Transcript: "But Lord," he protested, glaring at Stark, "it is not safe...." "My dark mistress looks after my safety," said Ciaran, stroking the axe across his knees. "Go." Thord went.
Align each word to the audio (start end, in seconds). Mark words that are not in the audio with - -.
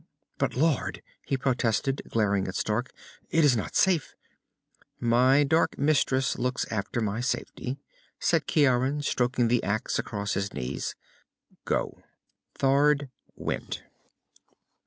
"But 0.39 0.55
Lord," 0.57 1.03
he 1.27 1.37
protested, 1.37 2.01
glaring 2.09 2.47
at 2.47 2.55
Stark, 2.55 2.89
"it 3.29 3.45
is 3.45 3.55
not 3.55 3.75
safe...." 3.75 4.15
"My 4.99 5.43
dark 5.43 5.77
mistress 5.77 6.39
looks 6.39 6.65
after 6.71 7.01
my 7.01 7.19
safety," 7.21 7.77
said 8.19 8.47
Ciaran, 8.47 9.03
stroking 9.03 9.47
the 9.47 9.61
axe 9.63 9.99
across 9.99 10.33
his 10.33 10.55
knees. 10.55 10.95
"Go." 11.65 12.01
Thord 12.57 13.11
went. 13.35 13.83